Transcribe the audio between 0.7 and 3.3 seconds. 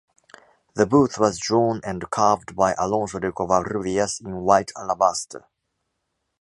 The booth was drawn and carved by Alonso